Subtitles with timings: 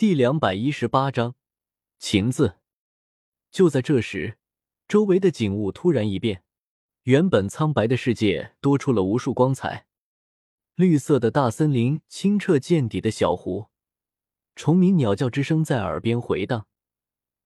[0.00, 1.34] 第两百一十八章
[1.98, 2.56] 情字。
[3.50, 4.38] 就在这时，
[4.88, 6.42] 周围的景物突然一变，
[7.02, 9.86] 原本苍白的世界多出了无数光彩。
[10.74, 13.66] 绿色的大森林，清澈见底的小湖，
[14.56, 16.66] 虫鸣鸟叫之声在耳边回荡，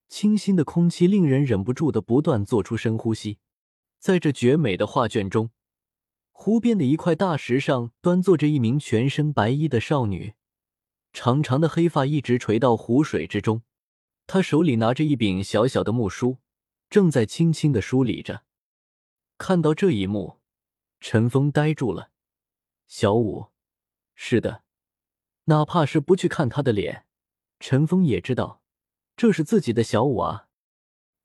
[0.07, 3.39] 清新的空气令人忍不住的不断做出深呼吸。
[3.99, 5.49] 在这绝美的画卷中，
[6.31, 10.35] 湖边的一块大石上端坐着一名全身白衣的少女。
[11.15, 13.61] 长长的黑发一直垂到湖水之中，
[14.27, 16.39] 他手里拿着一柄小小的木梳，
[16.89, 18.43] 正在轻轻的梳理着。
[19.37, 20.41] 看到这一幕，
[20.99, 22.11] 陈峰呆住了。
[22.85, 23.47] 小五，
[24.13, 24.63] 是的，
[25.45, 27.05] 哪怕是不去看他的脸，
[27.61, 28.61] 陈峰也知道
[29.15, 30.49] 这是自己的小五啊。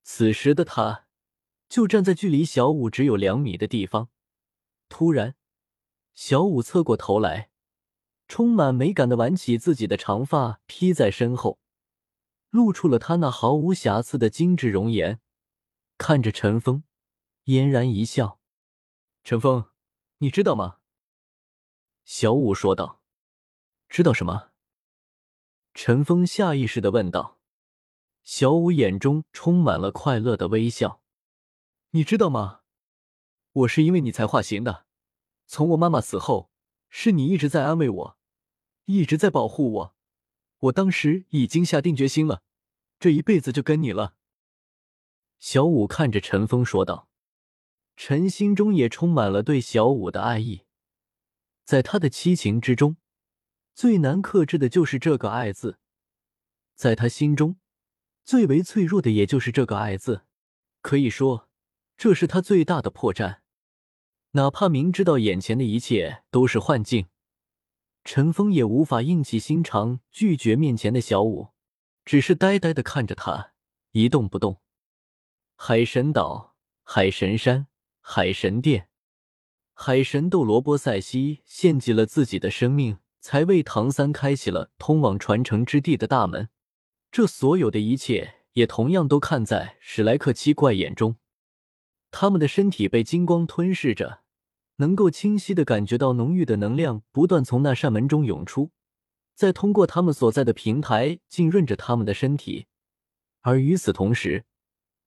[0.04, 1.06] 此时的他
[1.68, 4.08] 就站在距离小五只有两米的地方。
[4.88, 5.34] 突然，
[6.14, 7.49] 小五侧过头来。
[8.30, 11.58] 充满美感的挽起自己的长发，披在身后，
[12.50, 15.20] 露出了她那毫无瑕疵的精致容颜。
[15.98, 16.84] 看着陈峰，
[17.46, 18.38] 嫣然一笑
[19.24, 19.64] ：“陈峰，
[20.18, 20.78] 你知道吗？”
[22.06, 23.02] 小五说道
[23.90, 24.50] ：“知道什么？”
[25.74, 27.40] 陈峰下意识的问道。
[28.22, 31.02] 小五眼中充满了快乐的微笑
[31.90, 32.60] ：“你知道吗？
[33.52, 34.86] 我是因为你才化形的。
[35.48, 36.52] 从我妈妈死后，
[36.88, 38.16] 是你一直在安慰我。”
[38.92, 39.94] 一直在保护我，
[40.58, 42.42] 我当时已经下定决心了，
[42.98, 44.14] 这一辈子就跟你了。
[45.38, 47.08] 小五看着陈峰说道，
[47.96, 50.62] 陈心中也充满了对小五的爱意，
[51.64, 52.96] 在他的七情之中，
[53.74, 55.78] 最难克制的就是这个“爱”字，
[56.74, 57.56] 在他心中，
[58.24, 60.26] 最为脆弱的也就是这个“爱”字，
[60.82, 61.48] 可以说，
[61.96, 63.38] 这是他最大的破绽，
[64.32, 67.06] 哪怕明知道眼前的一切都是幻境。
[68.04, 71.48] 陈峰也无法硬起心肠拒绝面前的小五，
[72.04, 73.52] 只是呆呆的看着他，
[73.92, 74.60] 一动不动。
[75.54, 77.66] 海神岛、海神山、
[78.00, 78.88] 海神殿，
[79.74, 86.48] 海神斗罗波塞西献祭了自己的生命，才为唐三开启了通往传承之地的大门。
[87.12, 91.16] 这所有的一切，也同样都看在史莱克七怪眼中。
[92.10, 94.22] 他们的身体被金光吞噬着。
[94.80, 98.70] 能够清晰的感觉到浓郁的能量不断从那扇门中涌出，
[99.34, 102.66] 再通过他们所在的平台浸润着他们的身体，
[103.42, 104.46] 而与此同时，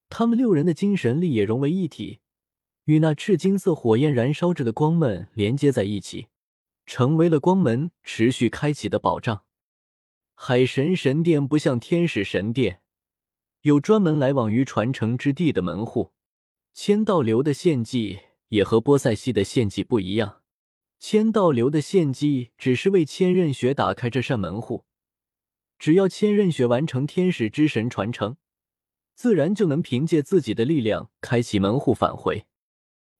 [0.10, 2.20] 他们六人的精神力也融为一体，
[2.86, 6.28] 与那赤金色火焰燃烧着的光门连接在一起，
[6.86, 9.44] 成为了光门持续开启的保障。
[10.36, 12.82] 海神神殿不像天使神殿，
[13.62, 16.12] 有专门来往于传承之地的门户，
[16.76, 18.20] 千道流的献祭。
[18.54, 20.44] 也和波塞西的献祭不一样，
[21.00, 24.86] 千道流的献祭只是为千仞雪打开这扇门户，
[25.80, 28.38] 只要千仞雪完成天使之神传承，
[29.16, 32.46] 自然就能凭借自己的力量开启门户返回。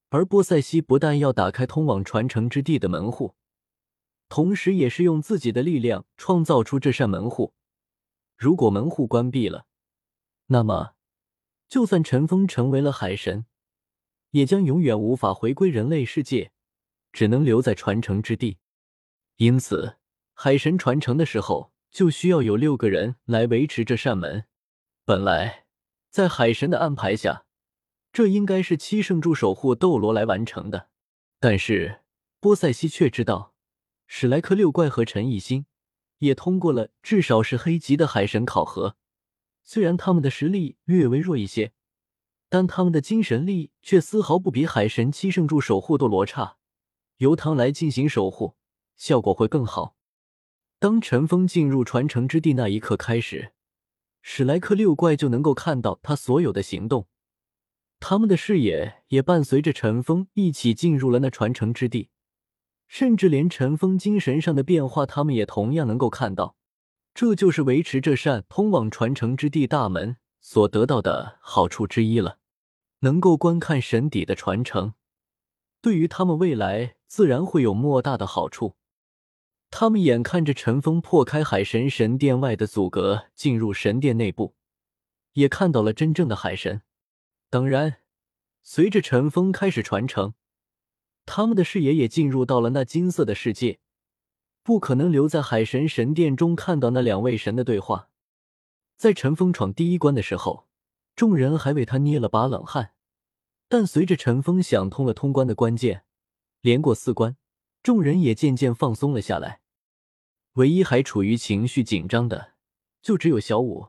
[0.10, 3.34] 而波塞西不但要打开通往传承之地的门户，
[4.30, 7.56] 同时也是用自己的力量创造出这扇门户。
[8.38, 9.66] 如果门户关闭了，
[10.46, 10.94] 那么
[11.68, 13.48] 就算陈峰成为了海神。
[14.34, 16.52] 也将永远无法回归人类世界，
[17.12, 18.58] 只能留在传承之地。
[19.38, 19.98] 因此，
[20.34, 24.46] 海神传承的时候就需要有六个人来维持这扇门。
[25.06, 25.66] 本来，
[26.10, 27.46] 在海神的安排下，
[28.12, 30.90] 这应该是七圣柱守护斗罗来完成的。
[31.40, 32.02] 但是，
[32.40, 33.54] 波塞西却知道，
[34.08, 35.68] 史莱克六怪和陈艺星
[36.18, 38.98] 也通过了至少是黑级的海神考核，
[39.62, 41.74] 虽然他们的实力略微弱一些。
[42.54, 46.58] 但他们的精神力却丝毫不比海神七圣柱守护斗罗差，
[47.18, 48.54] 由他来进行守护，
[48.96, 49.96] 效果会更好。
[50.78, 53.54] 当陈峰进入传承之地那一刻开始，
[54.22, 57.08] 史莱克六怪就能够看到他所有的行动，
[58.00, 62.12] 他们的视野也伴随着陈峰一起进入了那传承之地，
[62.88, 66.56] 甚至连陈峰精神上的变化，他们也同样能够看到。
[67.16, 72.38] 这就是维持这扇通往传承之地大门所得到的好处之一了。
[73.04, 74.94] 能够观看神邸的传承，
[75.82, 78.78] 对于他们未来自然会有莫大的好处。
[79.70, 84.56] 他们眼看着陈峰破开海神神殿外的阻隔，进入神殿内部，
[85.34, 86.84] 也看到了真正的海神。
[87.50, 87.98] 当然，
[88.62, 90.36] 随着陈峰开始传承，
[91.26, 93.80] 他们的视野也进入到了那金色的世界，
[94.64, 98.08] 不可能留在海神神殿中看到那两位神的对话。
[98.96, 100.70] 在陈峰闯第一关的时候。
[101.16, 102.93] 众人还为他捏了把冷汗，
[103.74, 106.04] 但随着陈峰想通了通关的关键，
[106.62, 107.38] 连过四关，
[107.82, 109.62] 众人也渐渐放松了下来。
[110.52, 112.54] 唯一还处于情绪紧张的，
[113.02, 113.88] 就只有小五。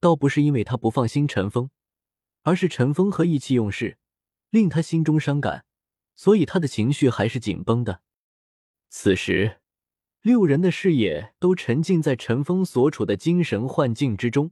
[0.00, 1.70] 倒不是因为他不放心陈峰，
[2.42, 3.96] 而是陈峰和意气用事，
[4.50, 5.64] 令他心中伤感，
[6.14, 8.02] 所以他的情绪还是紧绷的。
[8.90, 9.62] 此时，
[10.20, 14.50] 六人的视野都沉浸在陈峰所处的精神幻境之中，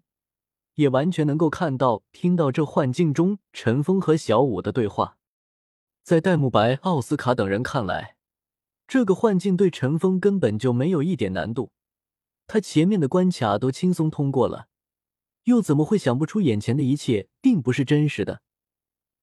[0.74, 5.18] 也完全能够看到、听到这幻境中陈峰和小五的对话。
[6.02, 8.16] 在戴沐白、奥斯卡等人看来，
[8.86, 11.72] 这个幻境对陈峰根本就没有一点难度，
[12.46, 14.68] 他前面的关卡都轻松通过了。
[15.44, 18.40] 又怎么会想不出眼前的一切并不是真实的？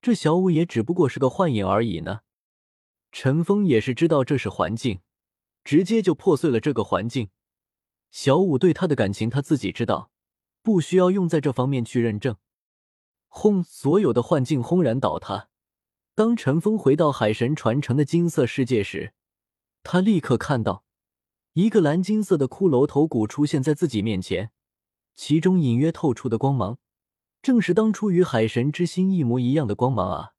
[0.02, 2.20] 这小五也只不过是个幻影而已呢。
[3.12, 5.02] 陈峰也是知道这是环境，
[5.64, 7.30] 直接就破碎了这个环境。
[8.12, 10.11] 小五对他的感情他自己知道，
[10.62, 12.36] 不需要用在这方面去认证。
[13.28, 13.64] 轰！
[13.64, 15.50] 所有的幻境轰然倒塌。
[16.14, 19.14] 当陈峰回到海神传承的金色世界时，
[19.84, 20.84] 他立刻看到
[21.54, 24.52] 一个蓝金色的骷髅头骨出现在自己面前。
[25.16, 26.78] 其中隐约透出的光芒，
[27.42, 30.34] 正是当初与海神之心一模一样的光芒啊！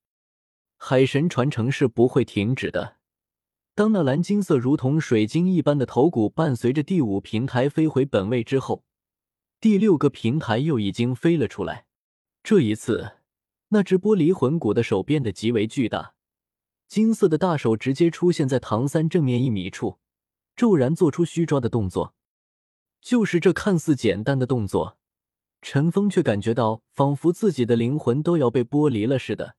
[0.76, 2.96] 海神传承是不会停止的。
[3.74, 8.84] 当那蓝金色如同水晶一般的头骨伴随着第五平台飞回本位之后，
[9.62, 11.86] 第六个平台又已经飞了出来。
[12.42, 13.18] 这一次，
[13.68, 16.14] 那只玻璃魂骨的手变得极为巨大，
[16.88, 20.00] 金色的大手直接出现在唐三正面一米处，
[20.56, 22.16] 骤然做出虚抓的动作。
[23.00, 24.98] 就是这看似简单的动作，
[25.60, 29.54] 陈峰却感觉到仿佛自己的灵魂都要被剥离了似的，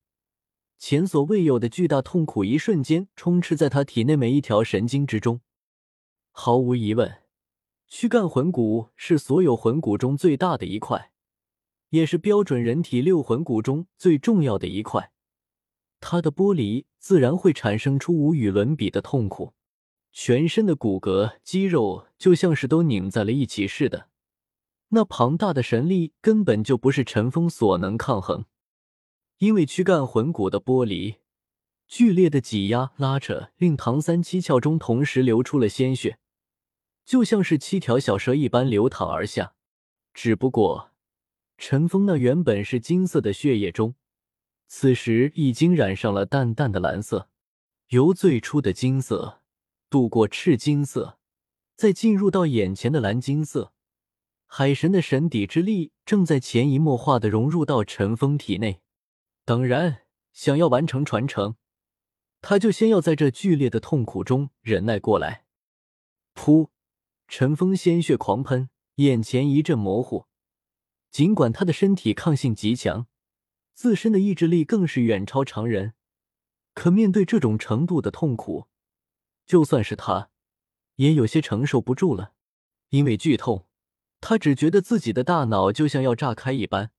[0.77, 5.39] 前所未有的巨大痛苦一瞬间充斥在他体内每一条神经之中。
[6.31, 7.22] 毫无疑问，
[7.95, 11.11] 躯干魂骨是所有魂骨中最大的一块，
[11.89, 15.11] 也是标准人体六魂骨中最重要的一块。
[15.99, 19.53] 它的剥离自然会产生出无与伦比的痛苦。
[20.11, 24.07] 全身的骨骼、肌肉就像是都拧在了一起似的，
[24.89, 28.45] 那庞大的神力根本就不是陈峰所能抗衡。
[29.37, 31.17] 因为躯干魂骨的剥离，
[31.87, 36.17] 剧烈的挤压、拉扯，令唐三七窍中同时流出了鲜血，
[37.05, 39.55] 就像是七条小蛇一般流淌而下。
[40.13, 40.91] 只不过，
[41.57, 43.95] 陈峰那原本是金色的血液中，
[44.67, 47.29] 此时已经染上了淡淡的蓝色，
[47.89, 49.41] 由最初的金色。
[49.89, 51.19] 渡过赤金色，
[51.75, 53.73] 再进入到眼前的蓝金色，
[54.47, 58.81] 海神的神底之力正在潜移默化的融入到陈峰体内。
[59.45, 59.99] 当然，
[60.31, 61.57] 想要完成传承，
[62.41, 65.45] 他就先要在这剧烈的痛苦中忍耐过来。
[66.33, 66.69] 噗！
[67.35, 70.27] 陈峰鲜血狂喷，眼前一阵模糊。
[71.09, 73.07] 尽管他的身体抗性极强，
[73.73, 75.95] 自身的意志力更是远超常人，
[76.75, 78.67] 可面对这种程度的痛苦。
[79.47, 80.29] 就算是他，
[80.97, 82.33] 也有些承受不住了。
[82.89, 83.65] 因为剧痛，
[84.21, 86.91] 他只觉得自己的大脑就像要炸开一般，